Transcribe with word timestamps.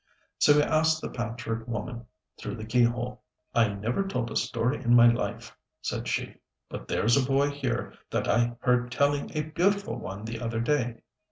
So 0.39 0.55
he 0.55 0.63
asked 0.63 0.99
the 0.99 1.11
Patchwork 1.11 1.67
Woman 1.67 2.07
through 2.39 2.55
the 2.55 2.65
keyhole. 2.65 3.21
"I 3.53 3.67
never 3.67 4.01
told 4.07 4.31
a 4.31 4.35
story 4.35 4.77
in 4.77 4.95
my 4.95 5.05
life," 5.05 5.55
said 5.79 6.07
she; 6.07 6.37
"but 6.69 6.87
there's 6.87 7.17
a 7.23 7.27
boy 7.27 7.51
here 7.51 7.93
that 8.09 8.27
I 8.27 8.55
heard 8.61 8.91
telling 8.91 9.29
a 9.37 9.43
beautiful 9.43 9.99
one 9.99 10.25
the 10.25 10.41
other 10.41 10.59
day. 10.59 11.03